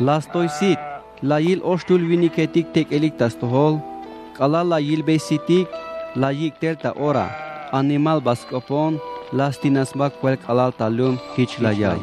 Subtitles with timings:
[0.00, 0.78] Lastoy sit,
[1.22, 3.80] la yil oshtul viniketik tek elik tastohol.
[4.38, 5.66] Kala la yil besitik,
[6.14, 7.26] la yik terta ora.
[7.72, 9.00] Animal baskopon,
[9.34, 11.98] lastinas mak kwel kalal talum hich la ya.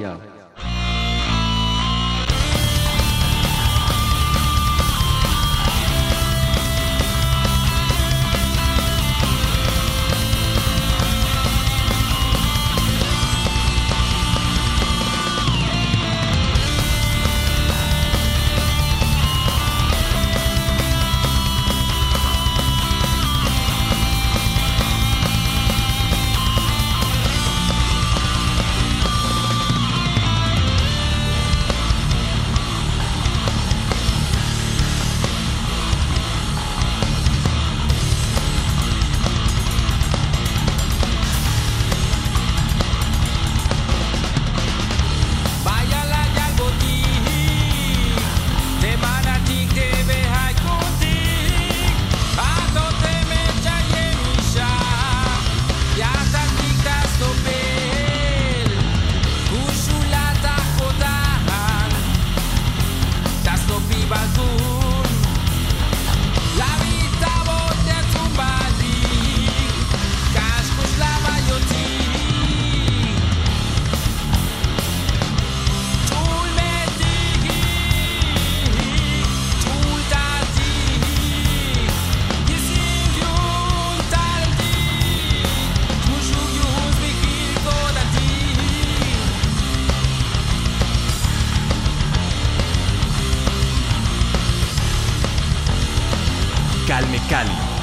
[97.28, 97.75] Cali.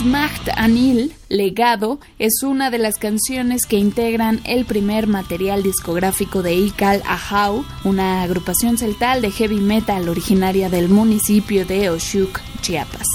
[0.00, 6.42] Escuchamos Macht Anil, Legado, es una de las canciones que integran el primer material discográfico
[6.42, 13.06] de Ikal Ahau, una agrupación celtal de heavy metal originaria del municipio de Oshuk, Chiapas.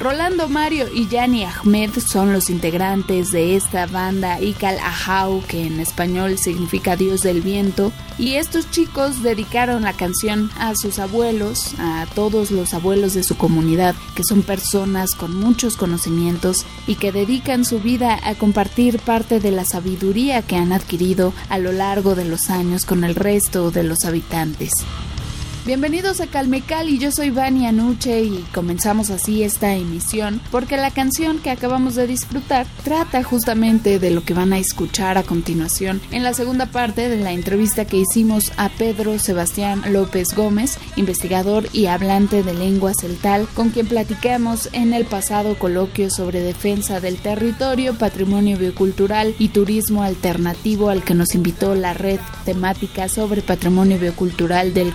[0.00, 5.78] Rolando Mario y Yani Ahmed son los integrantes de esta banda Ikal Ahau, que en
[5.78, 12.06] español significa Dios del Viento, y estos chicos dedicaron la canción a sus abuelos, a
[12.14, 17.66] todos los abuelos de su comunidad, que son personas con muchos conocimientos y que dedican
[17.66, 22.24] su vida a compartir parte de la sabiduría que han adquirido a lo largo de
[22.24, 24.70] los años con el resto de los habitantes.
[25.66, 30.90] Bienvenidos a Calmecal y yo soy Vani Anuche y comenzamos así esta emisión porque la
[30.90, 36.00] canción que acabamos de disfrutar trata justamente de lo que van a escuchar a continuación
[36.12, 41.68] en la segunda parte de la entrevista que hicimos a Pedro Sebastián López Gómez, investigador
[41.74, 47.18] y hablante de lengua celtal, con quien platicamos en el pasado coloquio sobre defensa del
[47.18, 53.98] territorio, patrimonio biocultural y turismo alternativo al que nos invitó la red temática sobre patrimonio
[53.98, 54.94] biocultural del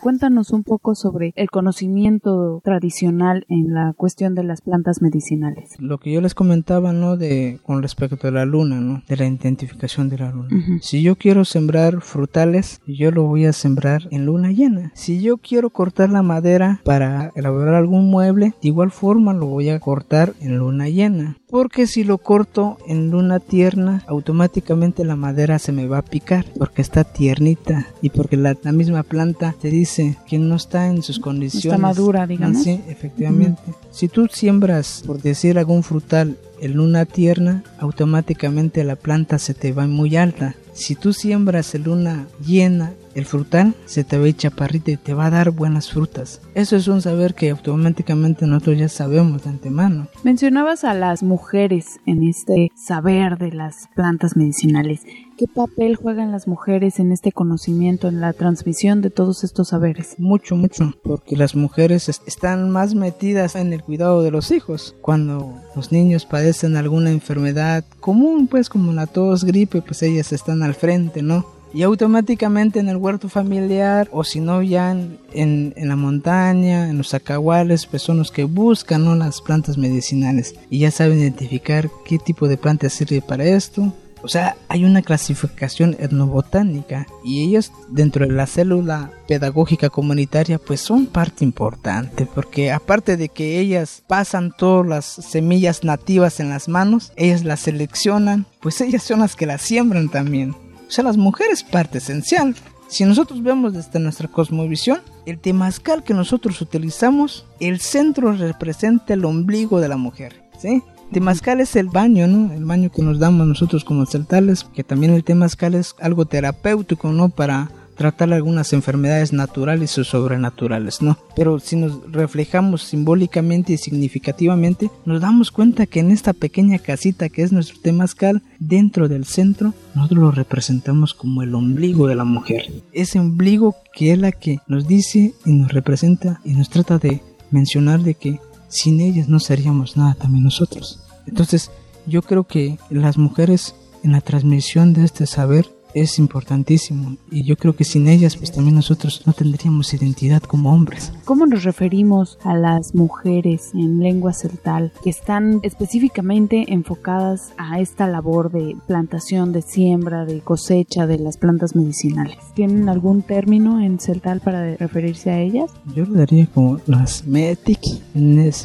[0.01, 5.75] Cuéntanos un poco sobre el conocimiento tradicional en la cuestión de las plantas medicinales.
[5.77, 7.17] Lo que yo les comentaba, ¿no?
[7.17, 9.03] De con respecto a la luna, ¿no?
[9.09, 10.49] De la identificación de la luna.
[10.81, 14.93] Si yo quiero sembrar frutales, yo lo voy a sembrar en luna llena.
[14.95, 19.67] Si yo quiero cortar la madera para elaborar algún mueble, de igual forma lo voy
[19.67, 25.59] a cortar en luna llena porque si lo corto en luna tierna, automáticamente la madera
[25.59, 30.17] se me va a picar porque está tiernita y porque la, misma planta te dice
[30.27, 31.65] que no está en sus condiciones.
[31.65, 32.63] Está madura, digamos.
[32.63, 33.61] Sí, efectivamente.
[33.91, 39.71] Si tú siembras, por decir algún frutal, en luna tierna, automáticamente la planta se te
[39.71, 40.55] va muy alta.
[40.73, 44.97] Si tú siembras en luna llena, el frutal se te va a ir chaparrito y
[44.97, 46.41] te va a dar buenas frutas.
[46.55, 50.07] Eso es un saber que automáticamente nosotros ya sabemos de antemano.
[50.23, 55.01] Mencionabas a las mujeres en este saber de las plantas medicinales.
[55.37, 60.15] ¿Qué papel juegan las mujeres en este conocimiento, en la transmisión de todos estos saberes?
[60.17, 64.95] Mucho, mucho, porque las mujeres están más metidas en el cuidado de los hijos.
[65.01, 70.61] Cuando los niños padecen alguna enfermedad común, pues como la tos, gripe, pues ellas están
[70.61, 71.58] al frente, ¿no?
[71.73, 77.13] Y automáticamente en el huerto familiar o si no ya en, la montaña, en los
[77.13, 79.15] acahuales, pues son los que buscan ¿no?
[79.15, 83.93] las plantas medicinales y ya saben identificar qué tipo de planta sirve para esto.
[84.21, 90.81] O sea, hay una clasificación etnobotánica y ellos dentro de la célula pedagógica comunitaria pues
[90.81, 96.67] son parte importante porque aparte de que ellas pasan todas las semillas nativas en las
[96.67, 100.53] manos, ellas las seleccionan, pues ellas son las que las siembran también.
[100.89, 102.55] O sea, las mujeres parte esencial.
[102.87, 109.23] Si nosotros vemos desde nuestra cosmovisión, el temazcal que nosotros utilizamos, el centro representa el
[109.23, 110.81] ombligo de la mujer, ¿sí?
[111.11, 112.51] Temazcal es el baño, ¿no?
[112.51, 117.11] El baño que nos damos nosotros como celtales, que también el temazcal es algo terapéutico,
[117.11, 117.29] ¿no?
[117.29, 117.69] Para
[117.99, 121.17] tratar algunas enfermedades naturales o sobrenaturales, ¿no?
[121.35, 127.27] Pero si nos reflejamos simbólicamente y significativamente, nos damos cuenta que en esta pequeña casita
[127.27, 132.23] que es nuestro temazcal, dentro del centro, nosotros lo representamos como el ombligo de la
[132.23, 132.71] mujer.
[132.93, 137.21] Ese ombligo que es la que nos dice y nos representa y nos trata de
[137.51, 138.39] mencionar de que
[138.69, 141.03] sin ellas no seríamos nada también nosotros.
[141.27, 141.69] Entonces,
[142.05, 143.75] yo creo que las mujeres
[144.05, 148.51] en la transmisión de este saber es importantísimo y yo creo que sin ellas pues
[148.51, 151.11] también nosotros no tendríamos identidad como hombres.
[151.25, 158.07] ¿Cómo nos referimos a las mujeres en lengua celtal que están específicamente enfocadas a esta
[158.07, 162.37] labor de plantación, de siembra, de cosecha de las plantas medicinales?
[162.55, 165.71] ¿Tienen algún término en celtal para referirse a ellas?
[165.95, 167.79] Yo lo daría como las metic,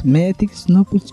[0.03, 1.11] metic, no pues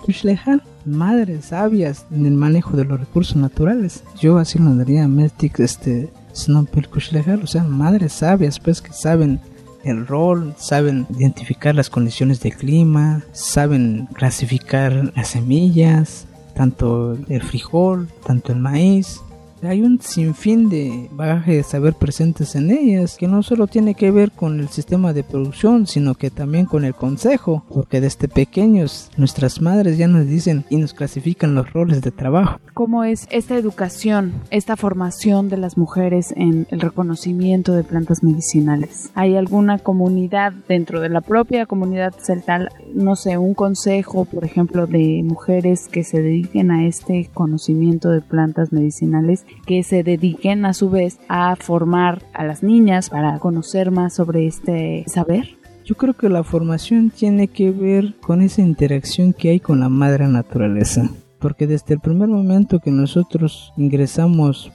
[0.85, 4.05] madres sabias en el manejo de los recursos naturales.
[4.21, 9.41] Yo así lo daría Mestic, este, o sea, madres sabias, pues que saben
[9.85, 18.09] el rol, saben identificar las condiciones de clima, saben clasificar las semillas, tanto el frijol,
[18.25, 19.21] tanto el maíz,
[19.65, 24.11] Hay un sinfín de bagaje de saber presentes en ellas, que no solo tiene que
[24.11, 29.09] ver con el sistema de producción, sino que también con el consejo, porque desde pequeños
[29.17, 32.59] nuestras madres ya nos dicen y nos clasifican los roles de trabajo.
[32.75, 39.13] ¿Cómo es esta educación, esta formación de las mujeres en el reconocimiento de plantas medicinales?
[39.15, 44.89] ¿Hay alguna comunidad dentro de la propia comunidad celtal, no sé, un consejo, por ejemplo,
[44.89, 50.75] de mujeres que se dediquen a este conocimiento de plantas medicinales, que se dediquen a
[50.75, 55.57] su vez a formar a las niñas para conocer más sobre este saber?
[55.85, 59.89] Yo creo que la formación tiene que ver con esa interacción que hay con la
[59.89, 64.71] madre naturaleza, porque desde el primer momento que nosotros ingresamos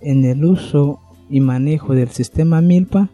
[0.00, 3.08] en el uso y manejo del sistema Milpa,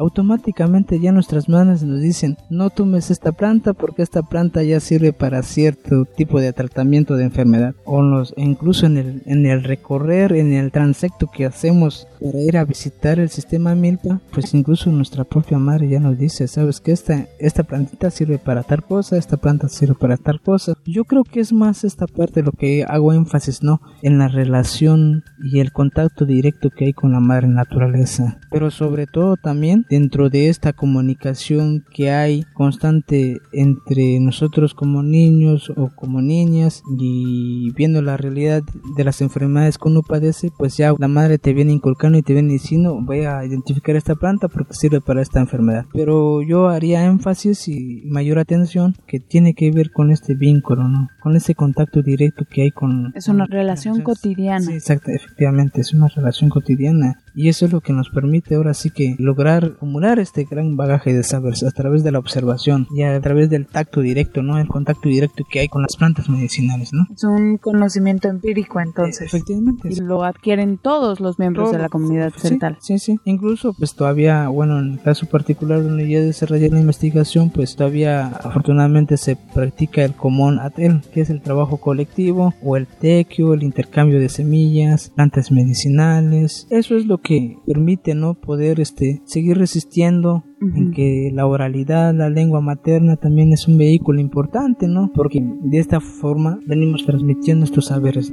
[0.00, 5.12] automáticamente ya nuestras manos nos dicen no tomes esta planta porque esta planta ya sirve
[5.12, 10.32] para cierto tipo de tratamiento de enfermedad o nos, incluso en el, en el recorrer
[10.32, 15.24] en el transecto que hacemos para ir a visitar el sistema milpa pues incluso nuestra
[15.24, 19.36] propia madre ya nos dice sabes que esta, esta plantita sirve para tal cosa esta
[19.36, 23.12] planta sirve para tal cosa yo creo que es más esta parte lo que hago
[23.12, 28.38] énfasis no en la relación y el contacto directo que hay con la madre naturaleza.
[28.50, 35.70] Pero sobre todo también dentro de esta comunicación que hay constante entre nosotros como niños
[35.76, 38.62] o como niñas y viendo la realidad
[38.96, 42.32] de las enfermedades que uno padece, pues ya la madre te viene inculcando y te
[42.32, 45.86] viene diciendo voy a identificar esta planta porque sirve para esta enfermedad.
[45.92, 51.08] Pero yo haría énfasis y mayor atención que tiene que ver con este vínculo, ¿no?
[51.20, 53.12] Con ese contacto directo que hay con...
[53.16, 54.60] Es una relación cotidiana.
[54.60, 58.74] Sí, exacto, efectivamente, es una relación cotidiana y eso es lo que nos permite ahora
[58.74, 63.02] sí que lograr acumular este gran bagaje de saberes a través de la observación y
[63.02, 64.58] a través del tacto directo, ¿no?
[64.58, 67.06] El contacto directo que hay con las plantas medicinales, ¿no?
[67.12, 69.26] Es un conocimiento empírico entonces.
[69.26, 69.88] Efectivamente.
[69.90, 72.76] Y lo adquieren todos los miembros de la comunidad central.
[72.80, 77.50] Sí, sí, Incluso pues todavía, bueno, en el caso particular donde ya desarrollé la investigación,
[77.50, 82.86] pues todavía afortunadamente se practica el común atel, que es el trabajo colectivo o el
[82.86, 86.66] tequio, el intercambio de semillas, plantas medicinales.
[86.70, 87.29] Eso es lo que
[87.66, 93.66] permite no poder este seguir resistiendo en que la oralidad, la lengua materna también es
[93.66, 95.10] un vehículo importante, ¿no?
[95.14, 98.32] Porque de esta forma venimos transmitiendo estos saberes.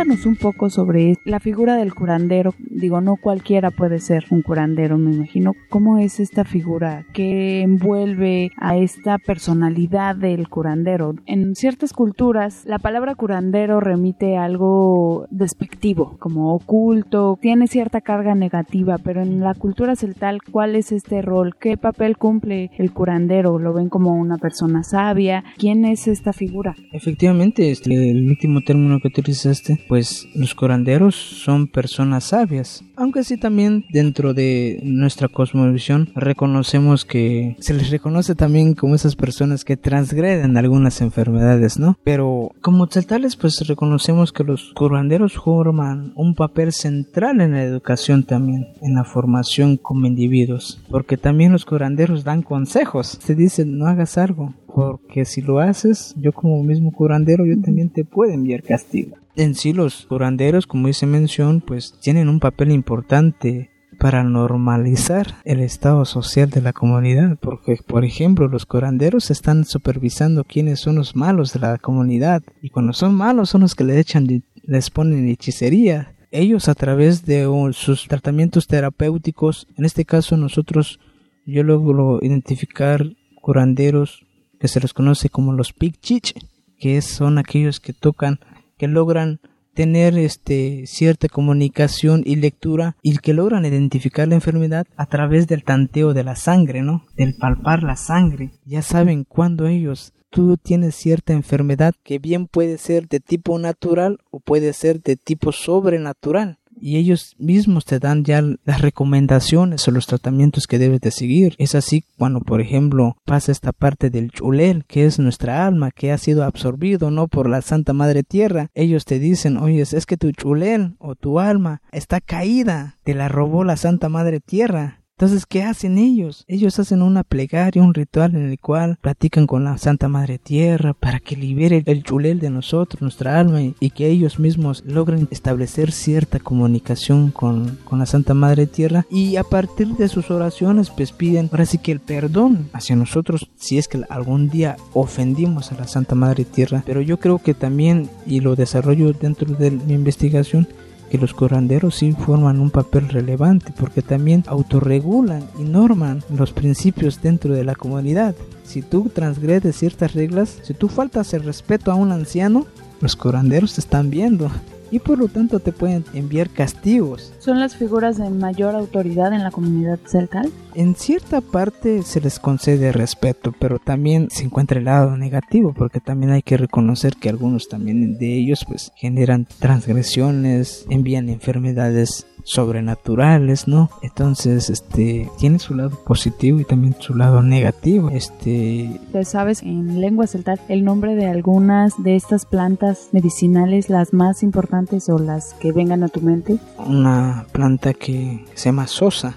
[0.00, 2.54] Un poco sobre la figura del curandero.
[2.58, 5.52] Digo, no cualquiera puede ser un curandero, me imagino.
[5.68, 7.04] ¿Cómo es esta figura?
[7.12, 11.16] ¿Qué envuelve a esta personalidad del curandero?
[11.26, 18.34] En ciertas culturas, la palabra curandero remite a algo despectivo, como oculto, tiene cierta carga
[18.34, 21.56] negativa, pero en la cultura celtal, ¿cuál es este rol?
[21.60, 23.58] ¿Qué papel cumple el curandero?
[23.58, 25.44] ¿Lo ven como una persona sabia?
[25.58, 26.74] ¿Quién es esta figura?
[26.92, 33.36] Efectivamente, este, el último término que utilizaste, pues los curanderos son personas sabias, aunque sí
[33.36, 39.76] también dentro de nuestra cosmovisión reconocemos que se les reconoce también como esas personas que
[39.76, 41.98] transgreden algunas enfermedades, ¿no?
[42.04, 48.22] Pero como tales pues reconocemos que los curanderos forman un papel central en la educación
[48.22, 53.88] también, en la formación como individuos, porque también los curanderos dan consejos, te dicen no
[53.88, 58.62] hagas algo, porque si lo haces, yo como mismo curandero, yo también te puedo enviar
[58.62, 59.16] castigo.
[59.36, 65.60] En sí los curanderos, como dice mención, pues tienen un papel importante para normalizar el
[65.60, 71.14] estado social de la comunidad, porque por ejemplo los curanderos están supervisando quiénes son los
[71.14, 75.28] malos de la comunidad y cuando son malos son los que les echan les ponen
[75.28, 76.14] hechicería.
[76.30, 80.98] Ellos a través de sus tratamientos terapéuticos, en este caso nosotros
[81.44, 83.04] yo logro identificar
[83.42, 84.26] curanderos
[84.58, 86.34] que se los conoce como los pigchich,
[86.78, 88.40] que son aquellos que tocan,
[88.80, 89.40] que logran
[89.74, 95.64] tener este cierta comunicación y lectura y que logran identificar la enfermedad a través del
[95.64, 97.04] tanteo de la sangre, ¿no?
[97.14, 98.52] Del palpar la sangre.
[98.64, 104.20] Ya saben cuándo ellos tú tienes cierta enfermedad que bien puede ser de tipo natural
[104.30, 109.90] o puede ser de tipo sobrenatural y ellos mismos te dan ya las recomendaciones o
[109.90, 111.54] los tratamientos que debes de seguir.
[111.58, 116.12] Es así cuando, por ejemplo, pasa esta parte del chulel, que es nuestra alma, que
[116.12, 118.70] ha sido absorbido no por la Santa Madre Tierra.
[118.74, 123.28] Ellos te dicen, oye, es que tu chulel o tu alma está caída, te la
[123.28, 126.46] robó la Santa Madre Tierra entonces, ¿qué hacen ellos?
[126.48, 130.94] Ellos hacen una plegaria, un ritual en el cual platican con la Santa Madre Tierra
[130.94, 135.92] para que libere el chulel de nosotros, nuestra alma, y, que ellos mismos logren establecer
[135.92, 139.04] cierta comunicación con, con, la Santa Madre Tierra.
[139.10, 143.50] Y a partir de sus oraciones, pues piden ahora sí que el perdón hacia nosotros
[143.56, 146.82] si es que algún día ofendimos a la Santa Madre Tierra.
[146.86, 150.66] Pero yo creo que también, y lo desarrollo dentro de mi investigación,
[151.10, 157.20] que los curanderos sí forman un papel relevante porque también autorregulan y norman los principios
[157.20, 158.34] dentro de la comunidad.
[158.64, 162.66] Si tú transgredes ciertas reglas, si tú faltas el respeto a un anciano,
[163.00, 164.50] los curanderos están viendo
[164.90, 167.32] y por lo tanto te pueden enviar castigos.
[167.38, 170.50] ¿Son las figuras de mayor autoridad en la comunidad celtal?
[170.74, 176.00] En cierta parte se les concede respeto, pero también se encuentra el lado negativo, porque
[176.00, 183.68] también hay que reconocer que algunos también de ellos pues generan transgresiones, envían enfermedades sobrenaturales,
[183.68, 183.90] ¿no?
[184.02, 188.10] Entonces, este, tiene su lado positivo y también su lado negativo.
[188.10, 194.42] Este, sabes en lengua celtal el nombre de algunas de estas plantas medicinales, las más
[194.42, 196.58] importantes o las que vengan a tu mente?
[196.78, 199.36] Una planta que se llama sosa.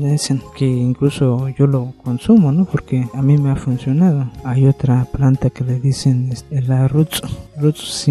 [0.00, 2.64] dicen que incluso yo lo consumo, ¿no?
[2.64, 4.30] Porque a mí me ha funcionado.
[4.42, 7.20] Hay otra planta que le dicen este, la roots,
[7.58, 8.08] roots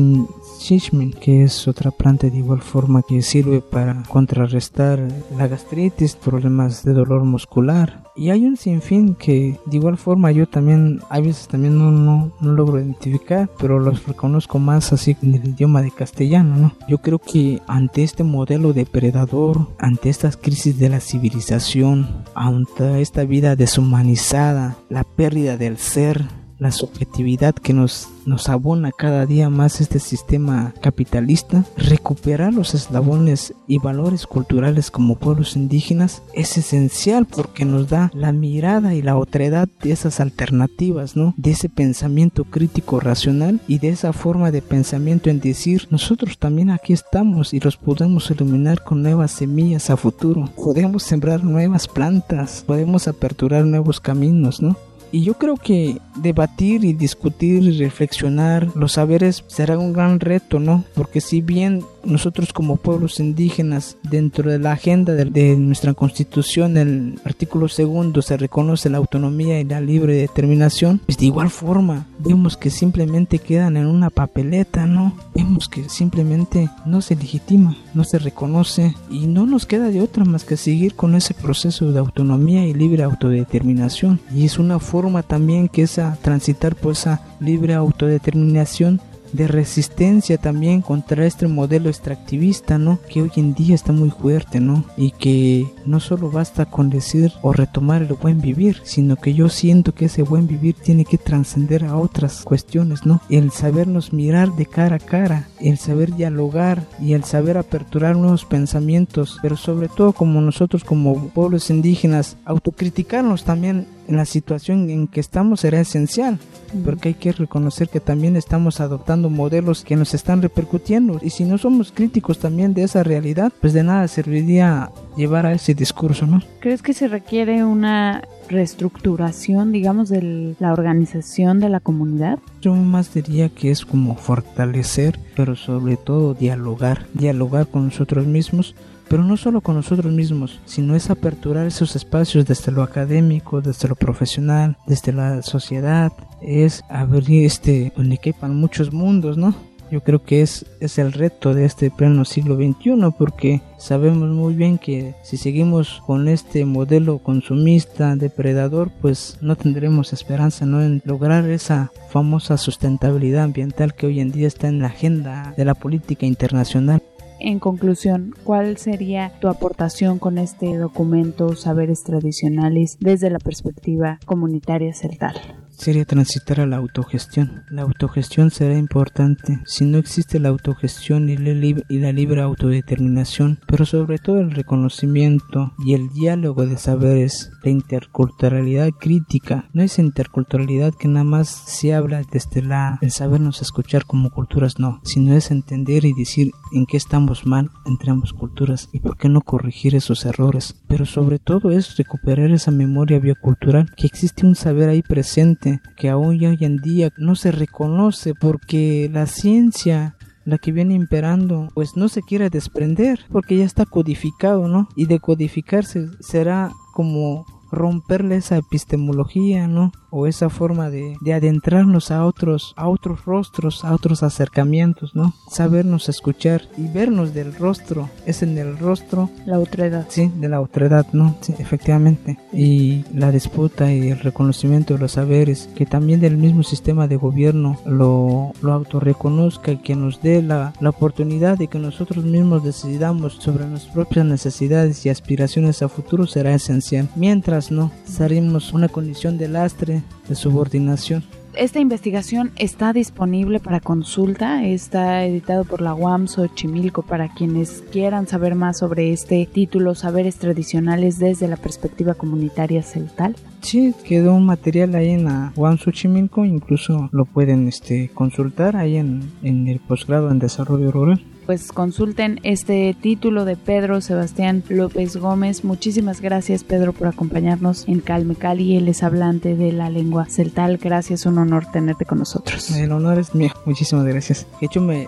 [1.20, 5.06] que es otra planta de igual forma que sirve para contrarrestar
[5.38, 8.04] la gastritis, problemas de dolor muscular.
[8.16, 12.32] Y hay un sinfín que de igual forma yo también, a veces también no, no,
[12.40, 16.74] no logro identificar, pero los reconozco más así en el idioma de castellano, ¿no?
[16.88, 23.26] Yo creo que ante este modelo depredador, ante estas crisis de la civilización, ante esta
[23.26, 26.24] vida deshumanizada, la pérdida del ser,
[26.64, 33.54] la subjetividad que nos, nos abona cada día más este sistema capitalista, recuperar los eslabones
[33.68, 39.18] y valores culturales como pueblos indígenas es esencial porque nos da la mirada y la
[39.18, 41.34] otredad de esas alternativas, ¿no?
[41.38, 46.70] De ese pensamiento crítico racional y de esa forma de pensamiento en decir, nosotros también
[46.70, 50.50] aquí estamos y los podemos iluminar con nuevas semillas a futuro.
[50.56, 54.78] Podemos sembrar nuevas plantas, podemos aperturar nuevos caminos, ¿no?
[55.14, 60.60] Y yo creo que debatir y discutir y reflexionar los saberes será un gran reto,
[60.60, 60.84] ¿no?
[60.96, 67.20] Porque si bien nosotros como pueblos indígenas, dentro de la agenda de, nuestra constitución, el
[67.24, 72.58] artículo segundo se reconoce la autonomía y la libre determinación, pues de igual forma vemos
[72.58, 75.16] que simplemente quedan en una papeleta, ¿no?
[75.34, 80.26] Vemos que simplemente no se legitima, no se reconoce y no nos queda de otra
[80.26, 84.20] más que seguir con ese proceso de autonomía y libre autodeterminación.
[84.34, 89.02] Y es una forma también que es a transitar por esa libre autodeterminación
[89.34, 93.00] de resistencia también contra este modelo extractivista, ¿no?
[93.10, 94.86] Que hoy en día está muy fuerte, ¿no?
[94.96, 99.50] Y que no solo basta con decir o retomar el buen vivir, sino que yo
[99.50, 103.22] siento que ese buen vivir tiene que trascender a otras cuestiones, ¿no?
[103.30, 108.46] El sabernos mirar de cara a cara, el saber dialogar y el saber aperturar nuevos
[108.46, 115.20] pensamientos, pero sobre todo como nosotros como pueblos indígenas, autocriticarnos también la situación en que
[115.20, 116.40] estamos será esencial,
[116.84, 121.46] porque hay que reconocer que también estamos adoptando modelos que nos están repercutiendo y si
[121.46, 126.28] no somos críticos también de esa realidad, pues de nada serviría llevar a ese discurso,
[126.28, 126.42] ¿no?
[126.60, 132.40] ¿Crees que se requiere una reestructuración, digamos, de la organización de la comunidad?
[132.62, 138.76] Yo más diría que es como fortalecer, pero sobre todo dialogar, dialogar con nosotros mismos
[139.14, 143.88] pero no solo con nosotros mismos, sino es aperturar esos espacios desde lo académico, desde
[143.88, 149.54] lo profesional, desde la sociedad, es abrir este donde quepan muchos mundos, ¿no?
[149.92, 154.56] Yo creo que es, es el reto de este pleno siglo XXI porque sabemos muy
[154.56, 160.82] bien que si seguimos con este modelo consumista, depredador, pues no tendremos esperanza ¿no?
[160.82, 165.66] en lograr esa famosa sustentabilidad ambiental que hoy en día está en la agenda de
[165.66, 167.03] la política internacional.
[167.46, 174.94] En conclusión, ¿cuál sería tu aportación con este documento Saberes Tradicionales desde la perspectiva comunitaria
[174.94, 175.63] celtal?
[175.76, 177.64] Sería transitar a la autogestión.
[177.70, 184.18] La autogestión será importante si no existe la autogestión y la, libre autodeterminación, pero sobre
[184.18, 189.70] todo el reconocimiento y el diálogo de saberes, la interculturalidad crítica.
[189.74, 194.80] No es interculturalidad que nada más se habla desde la, el sabernos escuchar como culturas,
[194.80, 199.18] no, sino es entender y decir en qué estamos mal entre ambas culturas y por
[199.18, 200.76] qué no corregir esos errores.
[200.88, 205.63] Pero sobre todo es recuperar esa memoria biocultural, que existe un saber ahí presente
[205.98, 211.70] que aún hoy en día no se reconoce porque la ciencia la que viene imperando,
[211.74, 214.90] pues no se quiere desprender, porque ya está codificado, ¿no?
[214.96, 219.92] Y de codificarse será como romperle esa epistemología, ¿no?
[220.10, 225.34] O esa forma de, de, adentrarnos a otros, a otros rostros, a otros acercamientos, ¿no?
[225.50, 228.10] Sabernos escuchar y vernos del rostro.
[228.26, 229.30] Es en el rostro.
[229.46, 230.06] La otredad.
[230.10, 231.36] Sí, de la otredad, ¿no?
[231.42, 232.38] Sí, efectivamente.
[232.52, 237.16] Y la disputa y el reconocimiento de los saberes, que también del mismo sistema de
[237.16, 242.64] gobierno lo, lo autorreconozca y que nos dé la, la oportunidad de que nosotros mismos
[242.64, 247.10] decidamos sobre nuestras propias necesidades y aspiraciones a futuro será esencial.
[247.16, 251.24] Mientras no, salimos una condición de lastre, de subordinación.
[251.56, 258.28] Esta investigación está disponible para consulta, está editado por la UAM Xochimilco para quienes quieran
[258.28, 263.36] saber más sobre este título, Saberes Tradicionales desde la perspectiva comunitaria celtal.
[263.62, 268.98] Sí, quedó un material ahí en la UAM Xochimilco, incluso lo pueden este, consultar ahí
[268.98, 275.18] en, en el posgrado en desarrollo rural pues consulten este título de Pedro Sebastián López
[275.18, 275.64] Gómez.
[275.64, 278.78] Muchísimas gracias Pedro por acompañarnos en Calme Cali.
[278.78, 280.78] Él es hablante de la lengua celtal.
[280.78, 282.72] Gracias, un honor tenerte con nosotros.
[282.72, 283.52] El honor es mío.
[283.66, 284.48] Muchísimas gracias.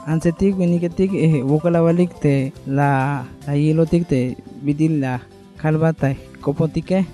[0.06, 1.44] Ansetik eh,
[2.22, 3.26] te la
[4.08, 5.22] te vidil la
[5.58, 7.06] calvata copotike.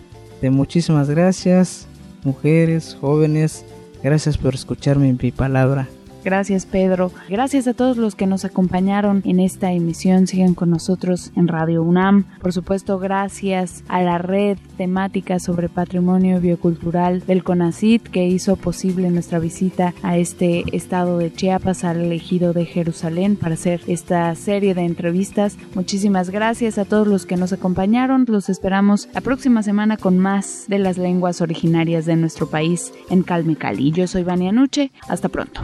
[0.42, 1.88] De muchísimas gracias,
[2.24, 3.64] mujeres, jóvenes.
[4.04, 5.88] Gracias por escucharme en mi palabra.
[6.24, 7.12] Gracias Pedro.
[7.30, 10.28] Gracias a todos los que nos acompañaron en esta emisión.
[10.28, 12.26] Sigan con nosotros en Radio UNAM.
[12.42, 19.10] Por supuesto, gracias a la red temática sobre patrimonio biocultural del CONACIT que hizo posible
[19.10, 24.74] nuestra visita a este estado de Chiapas, al ejido de Jerusalén, para hacer esta serie
[24.74, 25.58] de entrevistas.
[25.76, 28.26] Muchísimas gracias a todos los que nos acompañaron.
[28.28, 33.24] Los esperamos la próxima semana con más de las lenguas originarias de nuestro país en
[33.24, 33.92] Calme Cali.
[33.92, 34.92] Yo soy Vania Nuche.
[35.08, 35.62] Hasta pronto.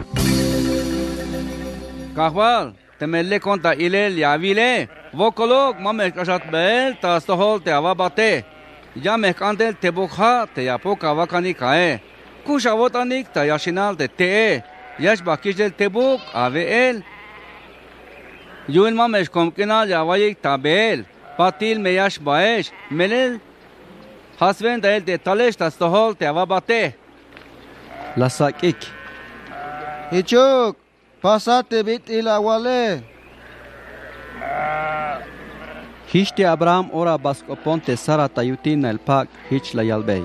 [2.18, 8.44] Kahwal, temelli konta ilel yavile, vokolok mamek ashat bel tastohol te avabate.
[9.04, 12.00] Ya mekandel te bukha te yapoka wakani kae.
[12.44, 14.64] Kusha votanik ta yashinal te te.
[14.98, 16.96] Yash bakijel te buk ave el.
[18.68, 21.04] Yun mamesh komkinal yavayik tabel.
[21.38, 22.72] Patil me yash baesh.
[22.90, 23.38] Melel.
[24.40, 26.82] Hasven da el te talesh tastohol te avabate.
[28.16, 28.90] Lasakik.
[30.10, 30.87] Hichuk.
[31.18, 33.02] Pasate bit ilawale.
[36.06, 37.18] Hishte Abraham ora
[37.64, 40.22] ponte sara tayutina el pak hich la yalbei.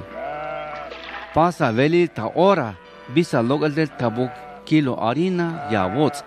[1.34, 2.76] Pasa veli ta ora
[3.10, 4.30] bisa logal del tabuk
[4.66, 6.24] kilo harina ya wots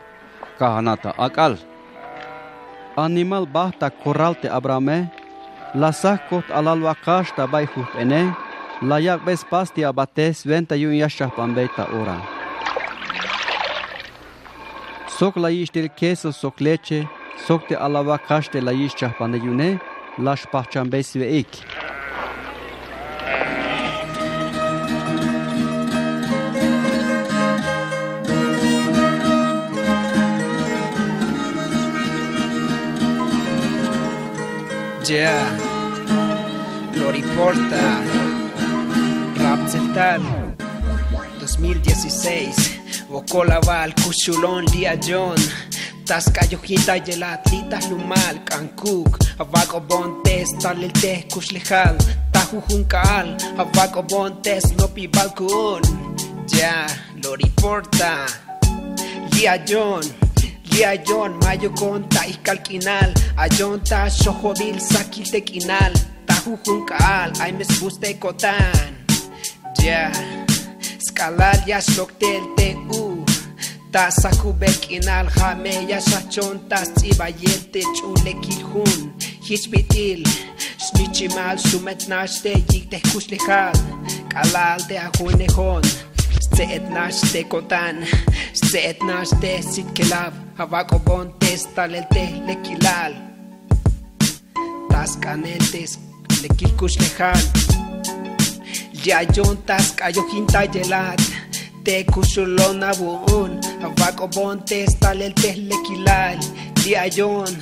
[0.58, 1.56] kahanata akal.
[2.96, 5.08] Animal bahta korralte Abrahame
[5.74, 8.34] la sakot alal wakashta bay hut ene
[8.82, 12.35] la yak bes pasti abates venta yun yashah pambeta ora.
[15.16, 17.08] Soc la ishtel queso soc lece
[17.46, 19.80] soc te alava caște la ish chahpane yune,
[20.16, 21.48] lash pahchambesi ve ek.
[35.08, 35.48] Yeah,
[36.94, 37.84] Loriporta,
[39.38, 40.20] Rap Central,
[41.38, 42.75] 2016.
[43.08, 45.36] Bocolaval, Cuchulón, Liayón,
[46.04, 51.96] Tascayojita y el atlita Lumal, Cancuk, Abaco Bontes, Taliltes, Cuchlejal,
[52.32, 55.82] Tajujuncal, Abaco Bontes, Nopi Balcón,
[56.46, 56.86] ya
[57.22, 58.26] lo reporta,
[59.32, 60.26] Liayón.
[60.76, 65.92] Liayón, Mayo Conta, Iscalquinal, Ayonta, Xojobil, Saquiltequinal,
[66.26, 69.06] Tajujuncal, Aimes Buste Cotan,
[69.82, 70.12] ya.
[71.16, 73.24] eskalal jasok telte u.
[73.92, 79.14] Ta zaku bekin aljame jasatxon ta ziba jelte txulek ilhun
[79.48, 80.24] Hizbitil,
[80.78, 83.00] snitsi mal sumet naste jikte
[84.28, 85.82] Kalal de ahune hon,
[87.48, 88.04] kontan.
[88.70, 93.14] Zeet naste zitkelab, abako bontez talelte lekilal.
[94.90, 95.98] Taskanetez
[96.42, 97.85] lekilkus lehan
[99.12, 100.66] ajunejon Steetnashte kotan, steetnashte sitkelab, habakobon testalete lekilal.
[100.66, 101.20] Tascanentes lekilkushlejan, yayon taskayohinta yelat,
[101.84, 106.38] te kushulon abun, habakobon testalelte lekilal,
[106.84, 107.52] liayon.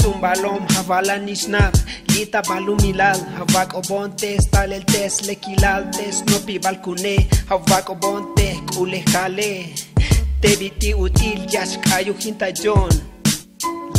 [0.00, 1.74] Zumbalom havalan nishnab,
[2.14, 7.16] lita balumilal, havak obonte stal el tes lekilal tes no pi balcune,
[7.50, 9.52] havak obonte kule jale,
[10.40, 13.09] te viti util yash kayo hintayon.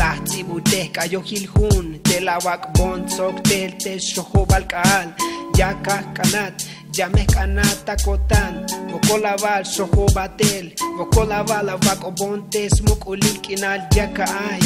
[0.01, 5.13] La tibute kayo hilhun, te la wak bon sok tel te shoho balkaal,
[5.53, 6.65] yaka kanat,
[6.97, 14.65] Llame kanata kotan, vokolaval shoho batel, vokolaval avak obontes mukulil kinal yaka ay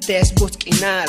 [0.00, 1.08] tes buskinal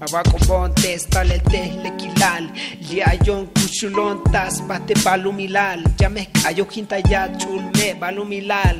[0.00, 2.44] Abaco bontes lequilal
[2.88, 8.76] Liayon kushulon tas bate balumilal Ya me cayó quinta ya chulme balumilal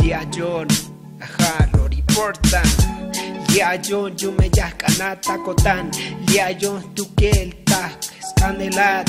[0.00, 0.68] Liayon
[1.20, 1.74] ajá
[2.14, 2.62] lo reporta
[3.48, 5.90] Liayon yume ya kanata kotan
[6.26, 9.08] Liayon tukel tak scanelat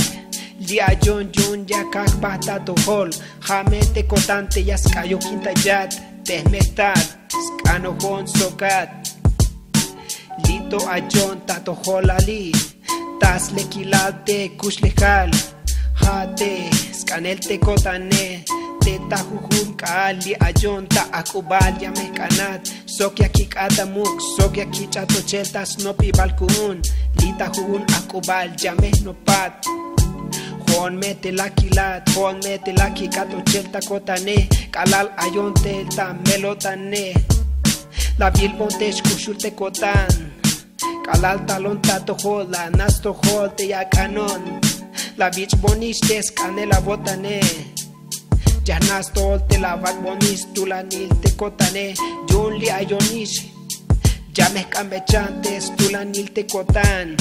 [0.59, 3.09] Liayon yun ya kak bata tohol
[3.47, 5.87] Jamete kotante ya cayó quinta ya
[6.23, 8.89] Tesmetad Skanohon sokat
[10.47, 12.51] Lito ayon tato holali
[13.19, 15.31] Tas lekilate kushlejal
[15.95, 18.45] Hate skanel te kotane
[18.85, 26.81] Teta jujun kaali ayonta akubal ya mehkanat Sokya kikamuk sokya kichatochetas nopi balkun
[27.19, 29.65] Lita jujun akubal ya mehnopat
[30.67, 37.13] Juan mete la quilat, Juan mete la quicato chelta cotane, calal ayon telta melotane.
[38.19, 40.33] La vil pontes cuchulte cotan,
[41.05, 44.59] calal talon tato hola, nasto hol te ya canon.
[45.17, 47.74] La vich bonistes canela botane.
[48.65, 51.93] Ya nasto te la vac bonis tu la nil te kotane
[52.30, 53.51] Yun li ayonish
[54.38, 57.15] Ya me cambechantes tu la nil te kotan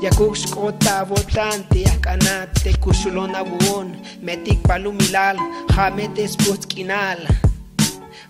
[0.00, 5.36] Ya kota votante ya kanate kushulona buon metik palumilal
[5.74, 7.18] jametes buskinal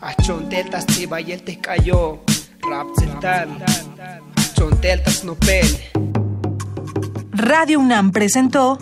[0.00, 2.24] achonteltas tibayeltes cayó.
[2.70, 3.48] Rapseltal
[4.36, 5.66] achonteltas nopel
[7.32, 8.78] Radio UNAM presentó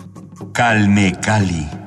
[0.51, 1.86] Calme Cali.